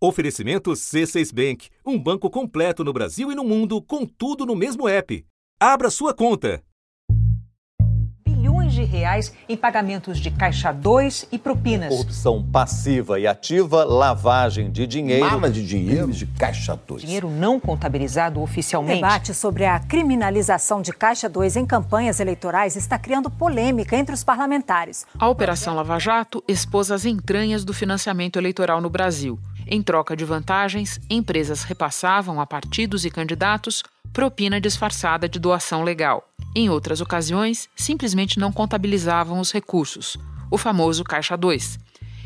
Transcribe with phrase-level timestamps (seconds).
[0.00, 4.88] Oferecimento C6 Bank, um banco completo no Brasil e no mundo, com tudo no mesmo
[4.88, 5.26] app.
[5.58, 6.62] Abra sua conta.
[8.24, 11.88] Bilhões de reais em pagamentos de caixa 2 e propinas.
[11.88, 15.24] Corrupção passiva e ativa, lavagem de dinheiro.
[15.24, 17.02] Mala de dinheiro de caixa 2.
[17.02, 19.00] Dinheiro não contabilizado oficialmente.
[19.00, 24.22] Debate sobre a criminalização de caixa 2 em campanhas eleitorais está criando polêmica entre os
[24.22, 25.04] parlamentares.
[25.18, 29.36] A Operação Lava Jato expôs as entranhas do financiamento eleitoral no Brasil.
[29.70, 33.82] Em troca de vantagens, empresas repassavam a partidos e candidatos
[34.14, 36.26] propina disfarçada de doação legal.
[36.56, 40.16] Em outras ocasiões, simplesmente não contabilizavam os recursos,
[40.50, 41.78] o famoso Caixa 2.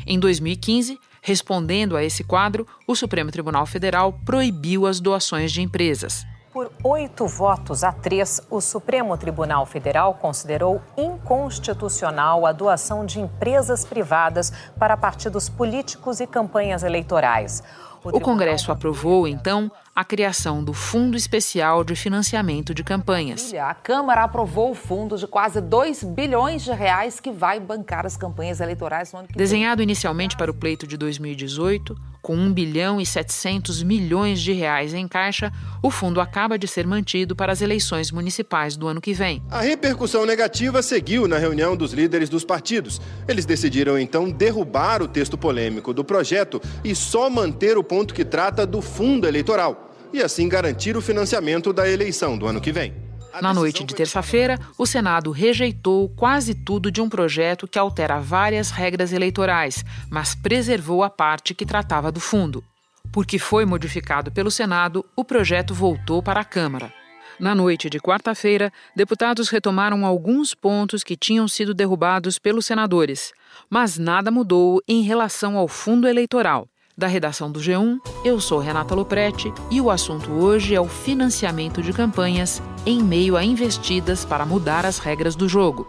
[0.07, 6.25] Em 2015, respondendo a esse quadro, o Supremo Tribunal Federal proibiu as doações de empresas.
[6.53, 13.83] Por oito votos a três, o Supremo Tribunal Federal considerou inconstitucional a doação de empresas
[13.83, 17.63] privadas para partidos políticos e campanhas eleitorais.
[18.03, 23.53] O Congresso aprovou, então, a criação do Fundo Especial de Financiamento de Campanhas.
[23.53, 28.17] A Câmara aprovou o fundo de quase 2 bilhões de reais que vai bancar as
[28.17, 29.37] campanhas eleitorais no ano que vem.
[29.37, 34.93] Desenhado inicialmente para o pleito de 2018, com 1 bilhão e 700 milhões de reais
[34.93, 39.13] em caixa, o fundo acaba de ser mantido para as eleições municipais do ano que
[39.13, 39.43] vem.
[39.51, 42.99] A repercussão negativa seguiu na reunião dos líderes dos partidos.
[43.27, 48.25] Eles decidiram então derrubar o texto polêmico do projeto e só manter o ponto que
[48.25, 49.82] trata do fundo eleitoral
[50.13, 52.93] e assim garantir o financiamento da eleição do ano que vem.
[53.41, 58.69] Na noite de terça-feira, o Senado rejeitou quase tudo de um projeto que altera várias
[58.69, 62.63] regras eleitorais, mas preservou a parte que tratava do fundo.
[63.11, 66.93] Porque foi modificado pelo Senado, o projeto voltou para a Câmara.
[67.39, 73.33] Na noite de quarta-feira, deputados retomaram alguns pontos que tinham sido derrubados pelos senadores,
[73.67, 76.67] mas nada mudou em relação ao fundo eleitoral.
[76.95, 81.81] Da redação do G1, eu sou Renata Loprete e o assunto hoje é o financiamento
[81.81, 85.87] de campanhas em meio a investidas para mudar as regras do jogo.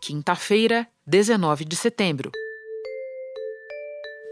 [0.00, 2.32] Quinta-feira, 19 de setembro.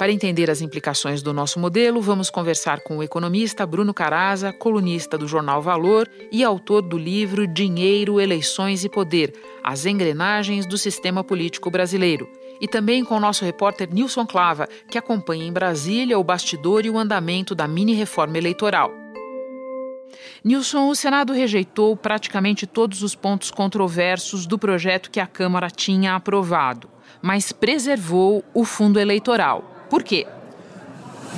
[0.01, 5.17] Para entender as implicações do nosso modelo, vamos conversar com o economista Bruno Caraza, colunista
[5.17, 9.33] do jornal Valor e autor do livro Dinheiro, Eleições e Poder:
[9.63, 12.29] As Engrenagens do Sistema Político Brasileiro
[12.65, 16.89] e também com o nosso repórter Nilson Clava, que acompanha em Brasília o bastidor e
[16.89, 18.91] o andamento da mini-reforma eleitoral.
[20.43, 26.15] Nilson, o Senado rejeitou praticamente todos os pontos controversos do projeto que a Câmara tinha
[26.15, 26.89] aprovado,
[27.21, 29.87] mas preservou o fundo eleitoral.
[29.91, 30.27] Por quê?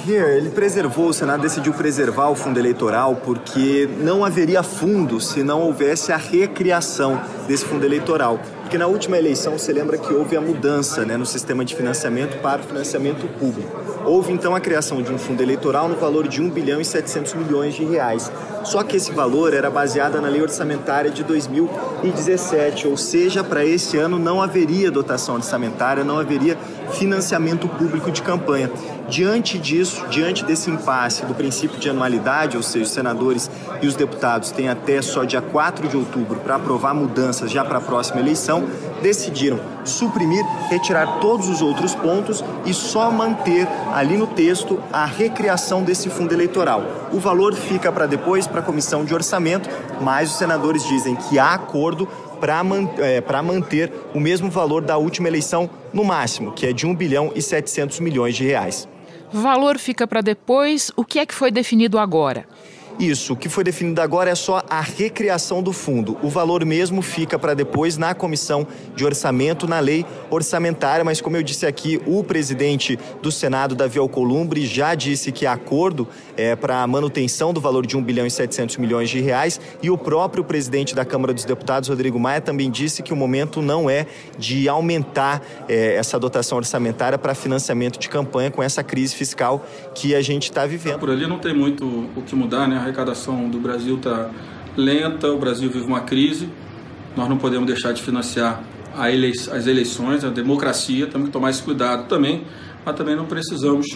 [0.07, 5.63] Ele preservou, o Senado decidiu preservar o fundo eleitoral porque não haveria fundo se não
[5.63, 8.39] houvesse a recriação desse fundo eleitoral.
[8.67, 12.43] Porque na última eleição, você lembra que houve a mudança né, no sistema de financiamento
[12.43, 13.71] para financiamento público.
[14.05, 17.35] Houve então a criação de um fundo eleitoral no valor de 1 bilhão e 700
[17.35, 18.29] milhões de reais.
[18.65, 23.97] Só que esse valor era baseado na lei orçamentária de 2017, ou seja, para esse
[23.99, 26.59] ano não haveria dotação orçamentária, não haveria
[26.91, 28.69] financiamento público de campanha.
[29.09, 33.49] Diante disso, diante desse impasse do princípio de anualidade, ou seja, os senadores
[33.81, 37.79] e os deputados têm até só dia 4 de outubro para aprovar mudanças já para
[37.79, 38.67] a próxima eleição,
[39.01, 45.85] decidiram suprimir, retirar todos os outros pontos e só manter ali no texto a recriação
[45.85, 46.83] desse fundo eleitoral.
[47.13, 51.39] O valor fica para depois para a comissão de orçamento, mas os senadores dizem que
[51.39, 52.09] há acordo
[52.41, 52.61] para
[52.99, 57.33] é, manter o mesmo valor da última eleição no máximo, que é de 1 bilhão
[57.35, 58.89] e 700 milhões de reais.
[59.33, 60.91] Valor fica para depois.
[60.97, 62.47] O que é que foi definido agora?
[62.99, 66.17] Isso, o que foi definido agora é só a recriação do fundo.
[66.23, 71.37] O valor mesmo fica para depois na comissão de orçamento, na lei orçamentária, mas como
[71.37, 76.09] eu disse aqui, o presidente do Senado, Davi Alcolumbre, já disse que há acordo
[76.39, 79.91] é, para a manutenção do valor de 1 bilhão e 700 milhões de reais e
[79.91, 83.91] o próprio presidente da Câmara dos Deputados, Rodrigo Maia, também disse que o momento não
[83.91, 84.07] é
[84.39, 90.15] de aumentar é, essa dotação orçamentária para financiamento de campanha com essa crise fiscal que
[90.15, 90.99] a gente está vivendo.
[90.99, 91.85] Por ali não tem muito
[92.17, 92.86] o que mudar, né?
[92.87, 94.31] Arrecadação do Brasil está
[94.77, 96.49] lenta, o Brasil vive uma crise,
[97.17, 98.63] nós não podemos deixar de financiar
[98.95, 102.45] as eleições, a democracia, temos que tomar esse cuidado também,
[102.85, 103.87] mas também não precisamos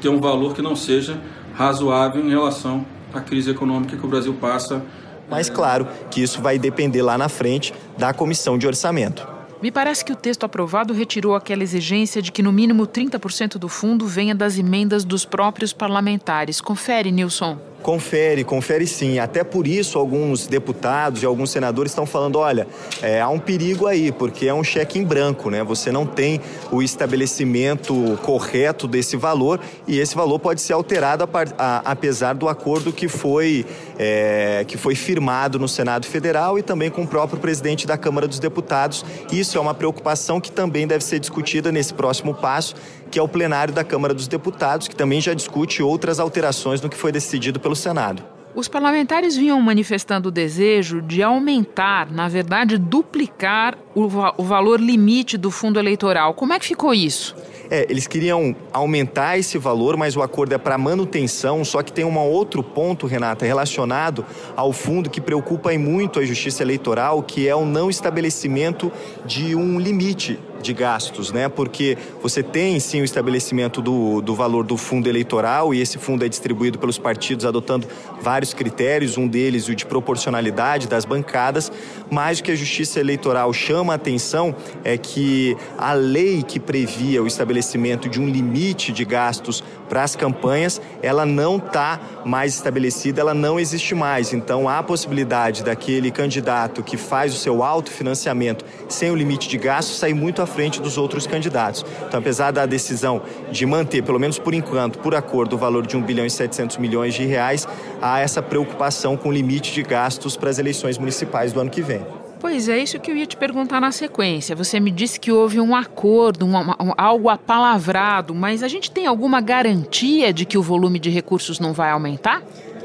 [0.00, 1.18] ter um valor que não seja
[1.54, 4.82] razoável em relação à crise econômica que o Brasil passa.
[5.28, 9.26] Mas claro que isso vai depender lá na frente da comissão de orçamento.
[9.62, 13.68] Me parece que o texto aprovado retirou aquela exigência de que no mínimo 30% do
[13.68, 16.62] fundo venha das emendas dos próprios parlamentares.
[16.62, 17.69] Confere, Nilson.
[17.82, 19.18] Confere, confere sim.
[19.18, 22.66] Até por isso, alguns deputados e alguns senadores estão falando: olha,
[23.00, 25.64] é, há um perigo aí, porque é um cheque em branco, né?
[25.64, 26.40] Você não tem
[26.70, 31.28] o estabelecimento correto desse valor e esse valor pode ser alterado a,
[31.58, 33.64] a, apesar do acordo que foi,
[34.02, 38.26] é, que foi firmado no Senado Federal e também com o próprio presidente da Câmara
[38.26, 39.04] dos Deputados.
[39.30, 42.74] Isso é uma preocupação que também deve ser discutida nesse próximo passo
[43.10, 46.88] que é o plenário da Câmara dos Deputados, que também já discute outras alterações no
[46.88, 48.39] que foi decidido pelo Senado.
[48.52, 55.38] Os parlamentares vinham manifestando o desejo de aumentar, na verdade, duplicar o, o valor limite
[55.38, 56.34] do fundo eleitoral.
[56.34, 57.36] Como é que ficou isso?
[57.70, 62.04] É, eles queriam aumentar esse valor, mas o acordo é para manutenção, só que tem
[62.04, 64.26] um outro ponto, Renata, relacionado
[64.56, 68.90] ao fundo que preocupa muito a Justiça Eleitoral, que é o não estabelecimento
[69.24, 71.48] de um limite de gastos, né?
[71.48, 76.24] Porque você tem sim o estabelecimento do, do valor do fundo eleitoral e esse fundo
[76.24, 77.86] é distribuído pelos partidos adotando
[78.20, 81.70] vários critérios, um deles o de proporcionalidade das bancadas,
[82.10, 84.54] mas o que a Justiça Eleitoral chama a atenção
[84.84, 90.14] é que a lei que previa o estabelecimento de um limite de gastos para as
[90.14, 94.32] campanhas, ela não está mais estabelecida, ela não existe mais.
[94.32, 99.58] Então há a possibilidade daquele candidato que faz o seu autofinanciamento sem o limite de
[99.58, 101.84] gastos sair muito à frente dos outros candidatos.
[102.06, 105.96] Então, apesar da decisão de manter, pelo menos por enquanto, por acordo, o valor de
[105.96, 107.66] 1 bilhão e 700 milhões de reais,
[108.00, 111.82] há essa preocupação com o limite de gastos para as eleições municipais do ano que
[111.82, 112.04] vem.
[112.40, 114.56] Pois é, isso que eu ia te perguntar na sequência.
[114.56, 119.06] Você me disse que houve um acordo, um, um, algo apalavrado, mas a gente tem
[119.06, 122.42] alguma garantia de que o volume de recursos não vai aumentar?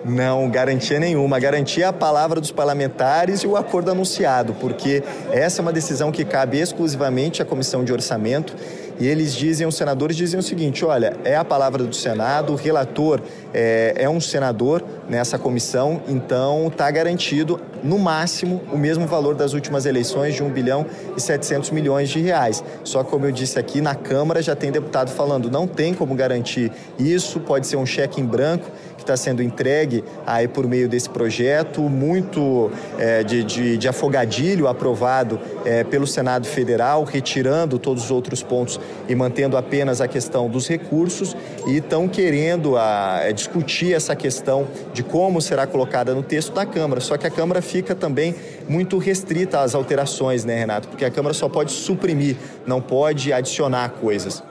[0.07, 1.40] Não, garantia nenhuma.
[1.40, 6.12] Garantia é a palavra dos parlamentares e o acordo anunciado, porque essa é uma decisão
[6.12, 8.56] que cabe exclusivamente à Comissão de Orçamento.
[9.00, 12.56] E eles dizem, os senadores dizem o seguinte: olha, é a palavra do Senado, o
[12.56, 13.19] relator
[13.52, 19.54] é, é um senador nessa comissão, então está garantido, no máximo, o mesmo valor das
[19.54, 20.86] últimas eleições de 1 bilhão
[21.18, 22.63] e 700 milhões de reais.
[22.84, 26.16] Só que, como eu disse aqui, na Câmara já tem deputado falando, não tem como
[26.16, 28.69] garantir isso, pode ser um cheque em branco
[29.06, 35.40] está sendo entregue aí por meio desse projeto, muito é, de, de, de, afogadilho aprovado
[35.63, 40.68] é, pelo Senado Federal, retirando todos os outros pontos e mantendo apenas a questão dos
[40.68, 41.36] recursos
[41.68, 46.66] e estão querendo a, a discutir essa questão de como será colocada no texto da
[46.66, 47.00] Câmara.
[47.00, 48.36] Só que a Câmara fica também
[48.68, 50.88] muito restrita às alterações, né, Renato?
[50.88, 52.36] Porque a Câmara só pode suprimir,
[52.66, 54.44] não pode adicionar coisas.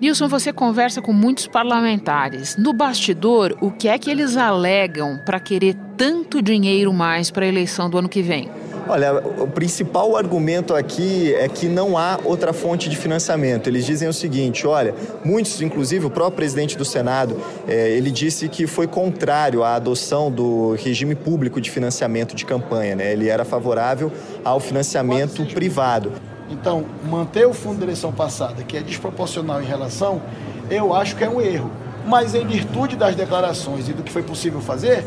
[0.00, 2.56] Nilson, você conversa com muitos parlamentares.
[2.56, 7.48] No bastidor, o que é que eles alegam para querer tanto dinheiro mais para a
[7.48, 8.48] eleição do ano que vem?
[8.88, 13.66] Olha, o principal argumento aqui é que não há outra fonte de financiamento.
[13.66, 17.36] Eles dizem o seguinte: olha, muitos, inclusive o próprio presidente do Senado,
[17.66, 22.96] é, ele disse que foi contrário à adoção do regime público de financiamento de campanha.
[22.96, 23.12] Né?
[23.12, 24.10] Ele era favorável
[24.42, 26.12] ao financiamento privado.
[26.50, 30.22] Então, manter o fundo da eleição passada, que é desproporcional em relação,
[30.70, 31.70] eu acho que é um erro.
[32.06, 35.04] Mas em virtude das declarações e do que foi possível fazer,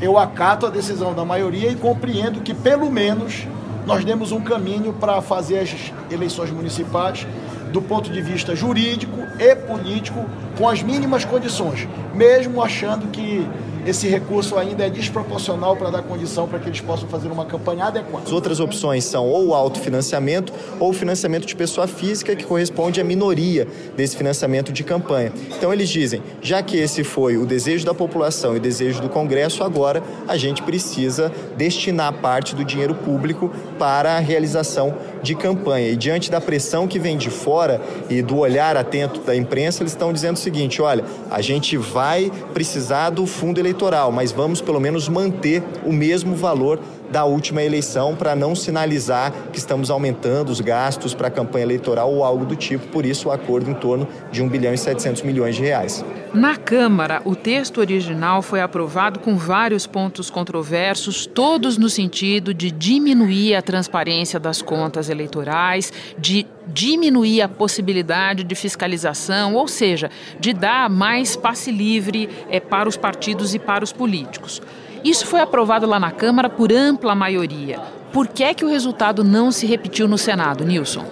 [0.00, 3.46] eu acato a decisão da maioria e compreendo que, pelo menos,
[3.86, 7.26] nós demos um caminho para fazer as eleições municipais
[7.72, 10.24] do ponto de vista jurídico e político
[10.56, 13.46] com as mínimas condições, mesmo achando que
[13.86, 17.84] esse recurso ainda é desproporcional para dar condição para que eles possam fazer uma campanha
[17.84, 18.24] adequada.
[18.26, 23.66] As outras opções são ou autofinanciamento ou financiamento de pessoa física, que corresponde à minoria
[23.96, 25.32] desse financiamento de campanha.
[25.56, 29.08] Então eles dizem, já que esse foi o desejo da população e o desejo do
[29.08, 35.88] Congresso, agora a gente precisa destinar parte do dinheiro público para a realização de campanha.
[35.88, 39.92] E diante da pressão que vem de fora e do olhar atento da imprensa, eles
[39.92, 43.75] estão dizendo o seguinte: olha, a gente vai precisar do fundo eleitoral,
[44.10, 46.80] mas vamos pelo menos manter o mesmo valor
[47.10, 52.12] da última eleição para não sinalizar que estamos aumentando os gastos para a campanha eleitoral
[52.12, 55.22] ou algo do tipo, por isso o acordo em torno de 1 bilhão e 700
[55.22, 56.04] milhões de reais.
[56.34, 62.70] Na Câmara, o texto original foi aprovado com vários pontos controversos, todos no sentido de
[62.70, 70.52] diminuir a transparência das contas eleitorais, de diminuir a possibilidade de fiscalização, ou seja, de
[70.52, 74.60] dar mais passe livre é, para os partidos e para os políticos.
[75.04, 77.80] Isso foi aprovado lá na Câmara por ampla maioria.
[78.12, 81.04] Por que, é que o resultado não se repetiu no Senado, Nilson?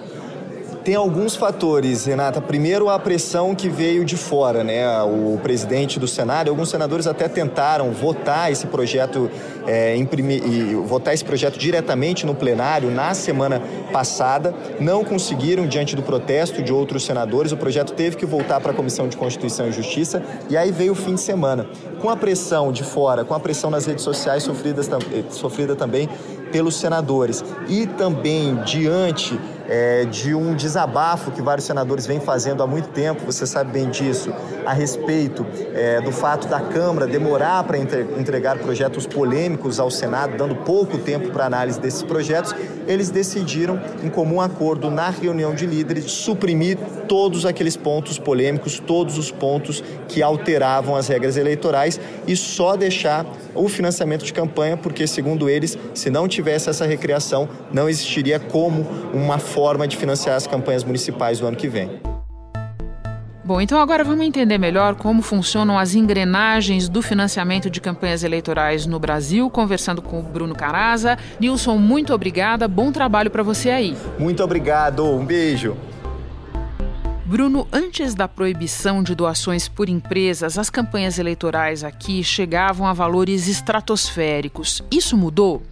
[0.85, 2.39] Tem alguns fatores, Renata.
[2.39, 4.87] Primeiro, a pressão que veio de fora, né?
[5.01, 9.27] O presidente do Senado, alguns senadores até tentaram votar esse projeto,
[9.65, 9.97] é,
[10.85, 13.59] votar esse projeto diretamente no plenário na semana
[13.91, 14.53] passada.
[14.79, 17.51] Não conseguiram diante do protesto de outros senadores.
[17.51, 20.91] O projeto teve que voltar para a Comissão de Constituição e Justiça e aí veio
[20.91, 21.65] o fim de semana.
[21.99, 26.07] Com a pressão de fora, com a pressão nas redes sociais sofridas, eh, sofrida também
[26.51, 29.35] pelos senadores e também diante
[29.67, 33.89] é, de um desabafo que vários senadores vêm fazendo há muito tempo, você sabe bem
[33.89, 34.33] disso,
[34.65, 40.55] a respeito é, do fato da Câmara demorar para entregar projetos polêmicos ao Senado, dando
[40.55, 42.55] pouco tempo para análise desses projetos,
[42.87, 46.77] eles decidiram, em comum acordo na reunião de líderes, suprimir
[47.07, 53.25] todos aqueles pontos polêmicos, todos os pontos que alteravam as regras eleitorais e só deixar
[53.53, 58.85] o financiamento de campanha, porque, segundo eles, se não tivesse essa recriação, não existiria como
[59.13, 62.15] uma forma de financiar as campanhas municipais do ano que vem.
[63.45, 68.87] Bom, então agora vamos entender melhor como funcionam as engrenagens do financiamento de campanhas eleitorais
[68.87, 71.15] no Brasil, conversando com o Bruno Caraza.
[71.39, 73.95] Nilson, muito obrigada, bom trabalho para você aí.
[74.17, 75.77] Muito obrigado, um beijo.
[77.25, 83.47] Bruno, antes da proibição de doações por empresas, as campanhas eleitorais aqui chegavam a valores
[83.47, 84.83] estratosféricos.
[84.91, 85.63] Isso mudou?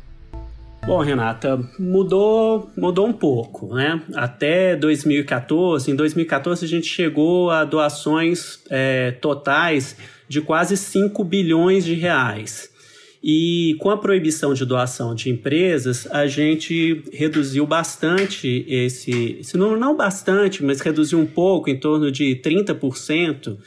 [0.83, 4.01] Bom, Renata, mudou, mudou um pouco, né?
[4.15, 9.95] Até 2014, em 2014 a gente chegou a doações é, totais
[10.27, 12.72] de quase 5 bilhões de reais.
[13.23, 19.79] E com a proibição de doação de empresas, a gente reduziu bastante esse, esse número,
[19.79, 23.57] não bastante, mas reduziu um pouco, em torno de 30%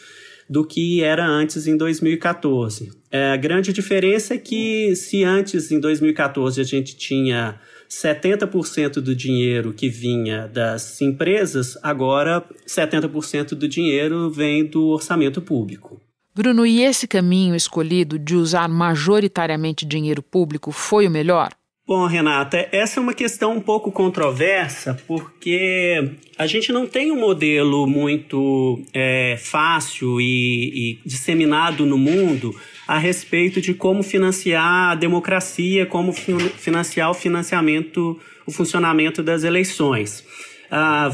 [0.49, 2.91] do que era antes em 2014.
[3.11, 7.59] É, a grande diferença é que se antes, em 2014, a gente tinha
[7.89, 15.99] 70% do dinheiro que vinha das empresas, agora 70% do dinheiro vem do orçamento público.
[16.37, 21.49] Bruno, e esse caminho escolhido de usar majoritariamente dinheiro público foi o melhor?
[21.88, 27.19] Bom, Renata, essa é uma questão um pouco controversa, porque a gente não tem um
[27.19, 32.55] modelo muito é, fácil e, e, disseminado no mundo
[32.87, 40.23] a respeito de como financiar a democracia, como financiar o financiamento, o funcionamento das eleições.
[40.71, 41.11] Ah,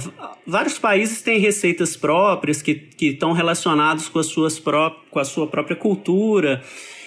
[0.47, 5.25] vários países têm receitas próprias que, que estão relacionados com, as suas pró com a
[5.25, 6.63] sua própria cultura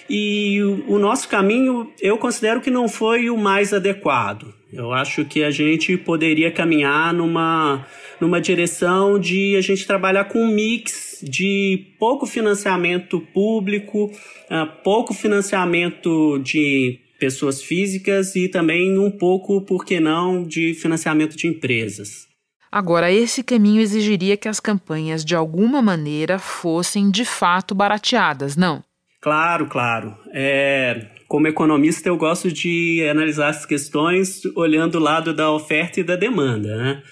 [0.08, 4.54] e o, o nosso caminho, eu considero que não foi o mais adequado.
[4.72, 7.86] Eu acho que a gente poderia caminhar numa,
[8.20, 15.14] numa direção de a gente trabalhar com um mix de pouco financiamento público, uh, pouco
[15.14, 22.26] financiamento de pessoas físicas e também um pouco, por que não, de financiamento de empresas.
[22.70, 28.82] Agora, esse caminho exigiria que as campanhas, de alguma maneira, fossem de fato barateadas, não?
[29.20, 30.16] Claro, claro.
[30.32, 36.04] É, como economista, eu gosto de analisar as questões olhando o lado da oferta e
[36.04, 36.76] da demanda.
[36.76, 37.02] Né?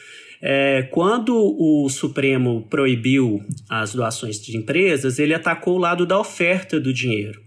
[0.41, 6.79] É, quando o Supremo proibiu as doações de empresas, ele atacou o lado da oferta
[6.79, 7.44] do dinheiro.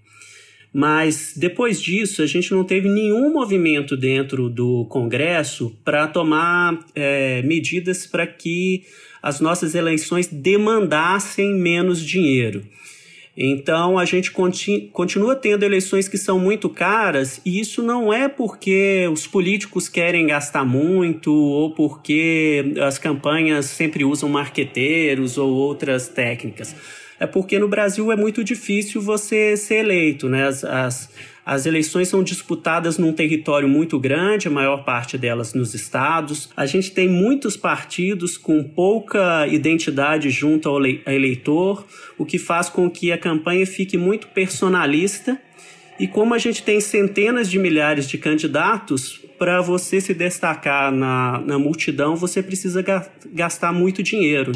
[0.73, 7.41] Mas depois disso, a gente não teve nenhum movimento dentro do Congresso para tomar é,
[7.41, 8.83] medidas para que
[9.21, 12.63] as nossas eleições demandassem menos dinheiro.
[13.39, 19.07] Então a gente continua tendo eleições que são muito caras, e isso não é porque
[19.11, 26.75] os políticos querem gastar muito ou porque as campanhas sempre usam marqueteiros ou outras técnicas.
[27.19, 30.47] É porque no Brasil é muito difícil você ser eleito, né?
[30.47, 31.09] As, as,
[31.45, 36.49] as eleições são disputadas num território muito grande, a maior parte delas nos estados.
[36.55, 41.85] A gente tem muitos partidos com pouca identidade junto ao eleitor,
[42.17, 45.39] o que faz com que a campanha fique muito personalista.
[45.99, 51.39] E como a gente tem centenas de milhares de candidatos, para você se destacar na,
[51.39, 52.83] na multidão, você precisa
[53.33, 54.51] gastar muito dinheiro.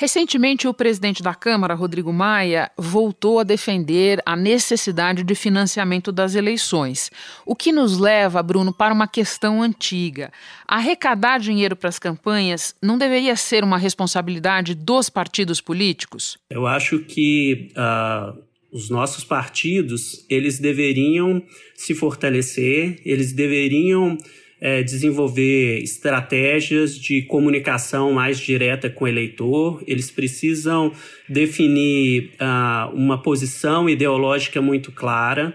[0.00, 6.34] Recentemente, o presidente da Câmara, Rodrigo Maia, voltou a defender a necessidade de financiamento das
[6.34, 7.10] eleições.
[7.44, 10.32] O que nos leva, Bruno, para uma questão antiga.
[10.66, 16.38] Arrecadar dinheiro para as campanhas não deveria ser uma responsabilidade dos partidos políticos?
[16.48, 17.70] Eu acho que.
[17.76, 21.42] Uh os nossos partidos eles deveriam
[21.74, 24.16] se fortalecer, eles deveriam
[24.60, 30.92] é, desenvolver estratégias de comunicação mais direta com o eleitor, eles precisam
[31.28, 35.54] definir uh, uma posição ideológica muito clara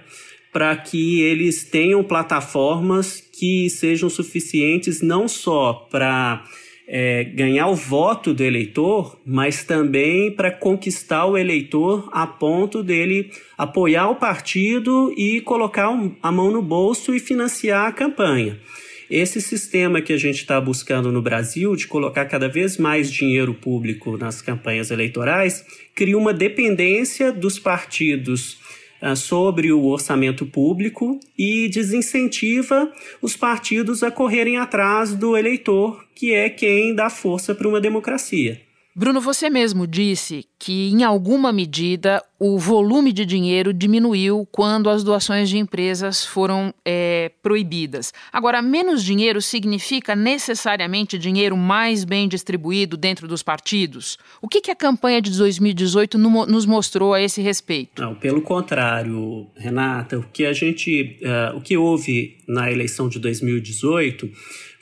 [0.51, 6.45] para que eles tenham plataformas que sejam suficientes não só para
[6.87, 13.31] é, ganhar o voto do eleitor, mas também para conquistar o eleitor a ponto dele
[13.57, 15.89] apoiar o partido e colocar
[16.21, 18.59] a mão no bolso e financiar a campanha.
[19.09, 23.53] Esse sistema que a gente está buscando no Brasil, de colocar cada vez mais dinheiro
[23.53, 28.59] público nas campanhas eleitorais, cria uma dependência dos partidos
[29.01, 36.33] uh, sobre o orçamento público e desincentiva os partidos a correrem atrás do eleitor, que
[36.33, 38.64] é quem dá força para uma democracia.
[38.97, 45.03] Bruno, você mesmo disse que, em alguma medida, o volume de dinheiro diminuiu quando as
[45.03, 48.13] doações de empresas foram é, proibidas.
[48.31, 54.17] Agora, menos dinheiro significa necessariamente dinheiro mais bem distribuído dentro dos partidos?
[54.41, 58.01] O que, que a campanha de 2018 no, nos mostrou a esse respeito?
[58.01, 63.19] Não, pelo contrário, Renata, o que a gente, uh, o que houve na eleição de
[63.19, 64.31] 2018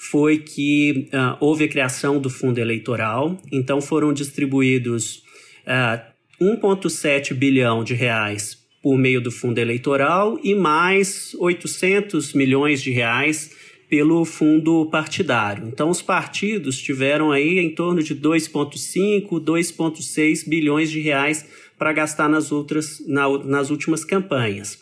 [0.09, 5.17] foi que uh, houve a criação do fundo eleitoral, então foram distribuídos
[5.65, 6.07] uh, ah,
[6.41, 13.51] 1,7 bilhão de reais por meio do fundo eleitoral e mais 800 milhões de reais
[13.89, 15.67] pelo fundo partidário.
[15.67, 21.45] Então, os partidos tiveram aí em torno de 2,5, 2,6 bilhões de reais
[21.77, 24.77] para gastar nas, outras, na, nas últimas campanhas.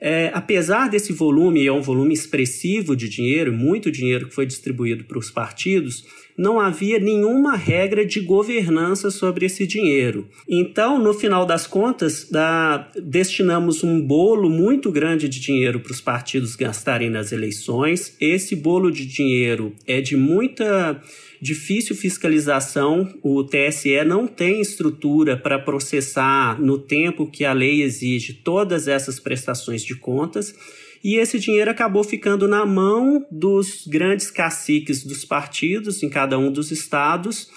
[0.00, 5.04] É, apesar desse volume, é um volume expressivo de dinheiro, muito dinheiro que foi distribuído
[5.04, 6.04] para os partidos,
[6.36, 10.28] não havia nenhuma regra de governança sobre esse dinheiro.
[10.48, 16.00] Então, no final das contas, da, destinamos um bolo muito grande de dinheiro para os
[16.00, 18.16] partidos gastarem nas eleições.
[18.20, 21.02] Esse bolo de dinheiro é de muita
[21.40, 23.12] difícil fiscalização.
[23.22, 29.18] O TSE não tem estrutura para processar no tempo que a lei exige todas essas
[29.20, 30.54] prestações de contas.
[31.02, 36.50] E esse dinheiro acabou ficando na mão dos grandes caciques dos partidos em cada um
[36.50, 37.48] dos estados,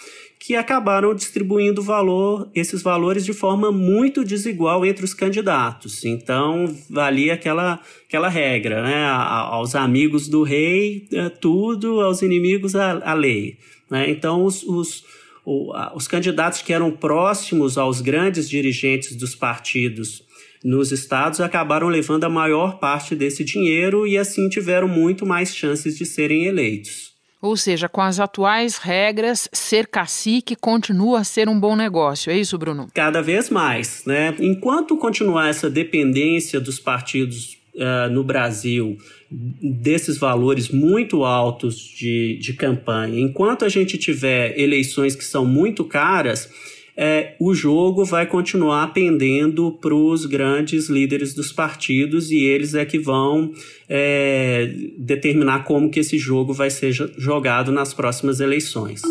[0.44, 6.04] que acabaram distribuindo valor, esses valores de forma muito desigual entre os candidatos.
[6.04, 9.06] Então, valia aquela, aquela regra, né?
[9.06, 13.60] aos amigos do rei, é, tudo, aos inimigos, a, a lei.
[13.88, 14.10] Né?
[14.10, 15.06] Então, os, os,
[15.94, 20.24] os candidatos que eram próximos aos grandes dirigentes dos partidos
[20.64, 25.96] nos estados acabaram levando a maior parte desse dinheiro e assim tiveram muito mais chances
[26.00, 27.11] de serem eleitos.
[27.42, 32.32] Ou seja, com as atuais regras, ser cacique continua a ser um bom negócio.
[32.32, 32.88] É isso, Bruno?
[32.94, 34.36] Cada vez mais, né?
[34.40, 38.98] Enquanto continuar essa dependência dos partidos uh, no Brasil
[39.32, 43.20] desses valores muito altos de, de campanha.
[43.20, 46.50] Enquanto a gente tiver eleições que são muito caras,
[47.04, 52.86] é, o jogo vai continuar pendendo para os grandes líderes dos partidos e eles é
[52.86, 53.52] que vão
[53.90, 59.02] é, determinar como que esse jogo vai ser jogado nas próximas eleições.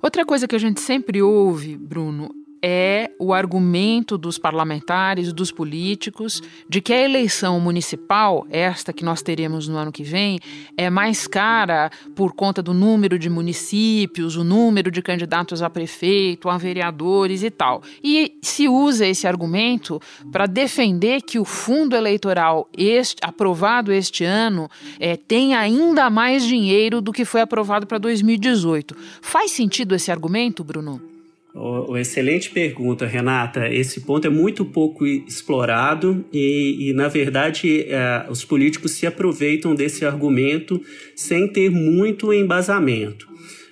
[0.00, 2.30] Outra coisa que a gente sempre ouve, Bruno,
[2.62, 9.22] é o argumento dos parlamentares, dos políticos, de que a eleição municipal, esta que nós
[9.22, 10.38] teremos no ano que vem,
[10.76, 16.48] é mais cara por conta do número de municípios, o número de candidatos a prefeito,
[16.48, 17.82] a vereadores e tal.
[18.02, 24.68] E se usa esse argumento para defender que o fundo eleitoral este, aprovado este ano
[24.98, 28.96] é, tem ainda mais dinheiro do que foi aprovado para 2018.
[29.20, 31.15] Faz sentido esse argumento, Bruno?
[31.58, 33.66] Oh, excelente pergunta, Renata.
[33.66, 39.74] Esse ponto é muito pouco explorado e, e na verdade, é, os políticos se aproveitam
[39.74, 40.78] desse argumento
[41.14, 43.26] sem ter muito embasamento.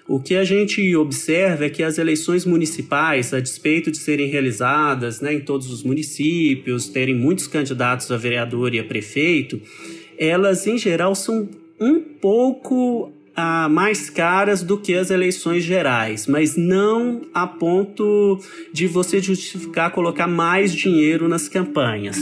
[0.09, 5.20] O que a gente observa é que as eleições municipais, a despeito de serem realizadas
[5.20, 9.61] né, em todos os municípios, terem muitos candidatos a vereador e a prefeito,
[10.18, 16.57] elas em geral são um pouco ah, mais caras do que as eleições gerais, mas
[16.57, 18.38] não a ponto
[18.73, 22.16] de você justificar colocar mais dinheiro nas campanhas.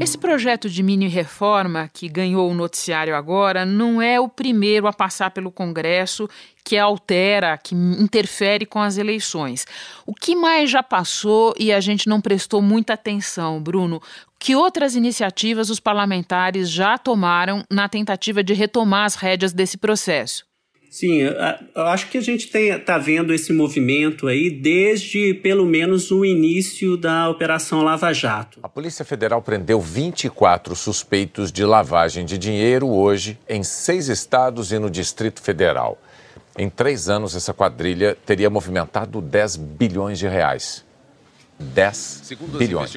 [0.00, 4.92] Esse projeto de mini reforma que ganhou o noticiário agora não é o primeiro a
[4.94, 6.28] passar pelo Congresso
[6.64, 9.66] que altera, que interfere com as eleições.
[10.06, 14.00] O que mais já passou e a gente não prestou muita atenção, Bruno?
[14.42, 20.46] Que outras iniciativas os parlamentares já tomaram na tentativa de retomar as rédeas desse processo?
[20.90, 26.24] Sim, eu acho que a gente está vendo esse movimento aí desde pelo menos o
[26.24, 28.58] início da Operação Lava Jato.
[28.62, 34.78] A Polícia Federal prendeu 24 suspeitos de lavagem de dinheiro hoje em seis estados e
[34.78, 36.00] no Distrito Federal.
[36.58, 40.84] Em três anos, essa quadrilha teria movimentado 10 bilhões de reais.
[41.60, 42.92] 10 bilhões.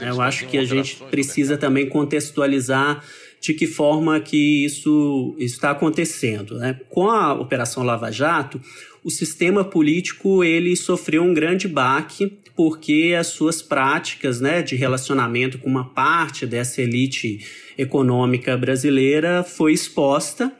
[0.00, 3.04] Eu acho que a gente precisa também contextualizar
[3.40, 6.56] de que forma que isso está acontecendo.
[6.56, 6.80] Né?
[6.88, 8.60] Com a Operação Lava Jato,
[9.02, 15.58] o sistema político ele sofreu um grande baque porque as suas práticas né, de relacionamento
[15.58, 17.44] com uma parte dessa elite
[17.76, 20.52] econômica brasileira foi exposta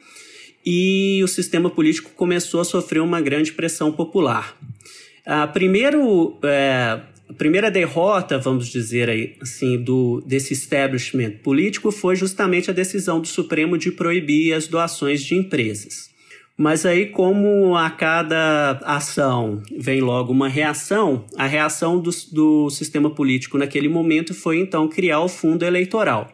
[0.66, 4.56] e o sistema político começou a sofrer uma grande pressão popular.
[5.24, 12.14] A primeiro, é, a primeira derrota, vamos dizer aí, assim, do, desse establishment político foi
[12.16, 16.12] justamente a decisão do Supremo de proibir as doações de empresas.
[16.56, 23.10] Mas aí, como a cada ação vem logo uma reação, a reação do, do sistema
[23.10, 26.32] político naquele momento foi então criar o fundo eleitoral.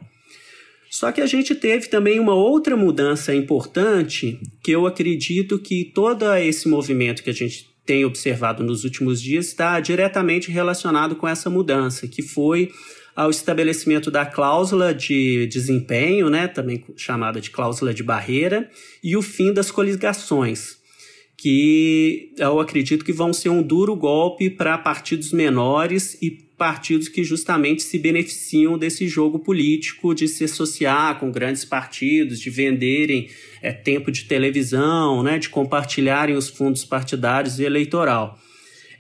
[0.91, 6.35] Só que a gente teve também uma outra mudança importante, que eu acredito que todo
[6.35, 11.51] esse movimento que a gente tem observado nos últimos dias está diretamente relacionado com essa
[11.51, 12.71] mudança, que foi
[13.15, 18.71] ao estabelecimento da cláusula de desempenho, né, também chamada de cláusula de barreira,
[19.03, 20.79] e o fim das coligações,
[21.37, 27.25] que eu acredito que vão ser um duro golpe para partidos menores e partidos que
[27.25, 33.31] justamente se beneficiam desse jogo político de se associar com grandes partidos, de venderem
[33.63, 38.39] é, tempo de televisão, né, de compartilharem os fundos partidários e eleitoral.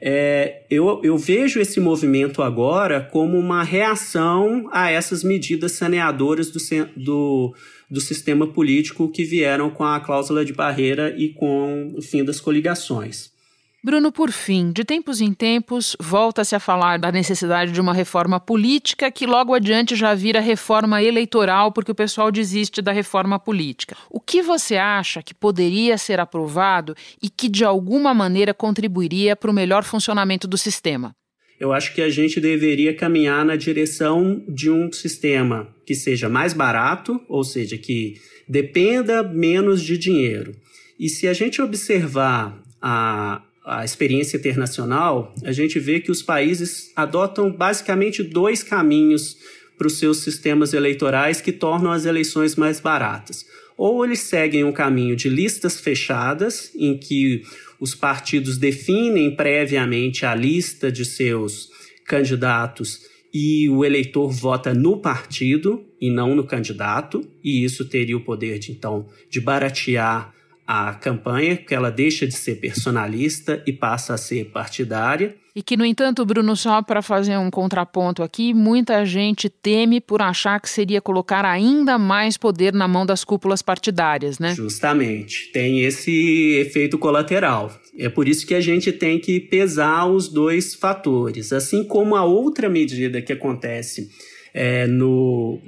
[0.00, 6.58] É, eu, eu vejo esse movimento agora como uma reação a essas medidas saneadoras do,
[6.96, 7.54] do,
[7.90, 12.40] do sistema político que vieram com a cláusula de barreira e com o fim das
[12.40, 13.38] coligações.
[13.82, 18.38] Bruno, por fim, de tempos em tempos, volta-se a falar da necessidade de uma reforma
[18.38, 23.96] política que logo adiante já vira reforma eleitoral, porque o pessoal desiste da reforma política.
[24.10, 29.50] O que você acha que poderia ser aprovado e que de alguma maneira contribuiria para
[29.50, 31.16] o melhor funcionamento do sistema?
[31.58, 36.52] Eu acho que a gente deveria caminhar na direção de um sistema que seja mais
[36.52, 38.14] barato, ou seja, que
[38.46, 40.54] dependa menos de dinheiro.
[40.98, 46.90] E se a gente observar a a experiência internacional, a gente vê que os países
[46.96, 49.36] adotam basicamente dois caminhos
[49.78, 53.46] para os seus sistemas eleitorais que tornam as eleições mais baratas.
[53.78, 57.44] Ou eles seguem um caminho de listas fechadas, em que
[57.78, 61.70] os partidos definem previamente a lista de seus
[62.04, 63.02] candidatos
[63.32, 68.58] e o eleitor vota no partido e não no candidato, e isso teria o poder
[68.58, 70.34] de então de baratear
[70.72, 75.34] a campanha, que ela deixa de ser personalista e passa a ser partidária.
[75.52, 80.22] E que, no entanto, Bruno, só para fazer um contraponto aqui, muita gente teme por
[80.22, 84.54] achar que seria colocar ainda mais poder na mão das cúpulas partidárias, né?
[84.54, 85.50] Justamente.
[85.52, 87.76] Tem esse efeito colateral.
[87.98, 91.52] É por isso que a gente tem que pesar os dois fatores.
[91.52, 94.08] Assim como a outra medida que acontece
[94.54, 95.60] é, no,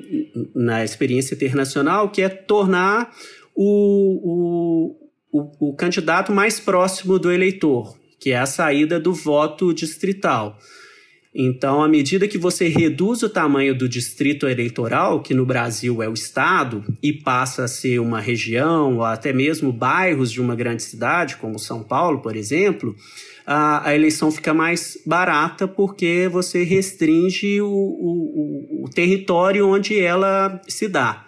[0.54, 3.10] na experiência internacional, que é tornar
[3.54, 4.96] o,
[5.32, 10.58] o, o, o candidato mais próximo do eleitor, que é a saída do voto distrital.
[11.34, 16.08] Então, à medida que você reduz o tamanho do distrito eleitoral, que no Brasil é
[16.08, 20.82] o estado, e passa a ser uma região ou até mesmo bairros de uma grande
[20.82, 22.94] cidade, como São Paulo, por exemplo,
[23.46, 30.60] a, a eleição fica mais barata porque você restringe o, o, o território onde ela
[30.68, 31.26] se dá.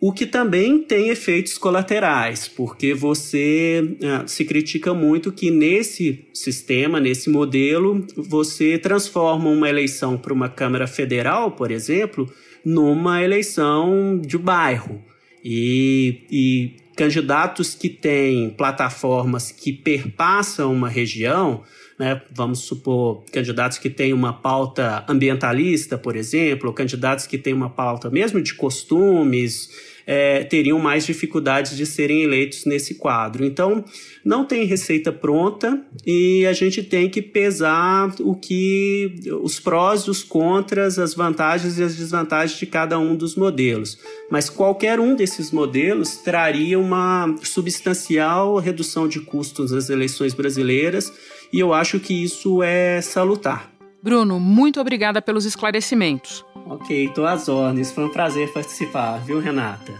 [0.00, 7.00] O que também tem efeitos colaterais, porque você uh, se critica muito que nesse sistema,
[7.00, 12.32] nesse modelo, você transforma uma eleição para uma Câmara Federal, por exemplo,
[12.64, 15.02] numa eleição de bairro.
[15.44, 21.64] E, e candidatos que têm plataformas que perpassam uma região,
[21.98, 27.68] né, vamos supor, candidatos que têm uma pauta ambientalista, por exemplo, candidatos que têm uma
[27.68, 29.68] pauta mesmo de costumes,
[30.06, 33.44] é, teriam mais dificuldades de serem eleitos nesse quadro.
[33.44, 33.84] Então,
[34.28, 40.22] não tem receita pronta e a gente tem que pesar o que os prós, os
[40.22, 43.98] contras, as vantagens e as desvantagens de cada um dos modelos.
[44.30, 51.10] Mas qualquer um desses modelos traria uma substancial redução de custos nas eleições brasileiras
[51.50, 53.72] e eu acho que isso é salutar.
[54.02, 56.44] Bruno, muito obrigada pelos esclarecimentos.
[56.66, 57.90] Ok, estou às ordens.
[57.90, 59.94] Foi um prazer participar, viu, Renata?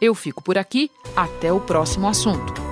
[0.00, 0.90] Eu fico por aqui.
[1.14, 2.71] Até o próximo assunto.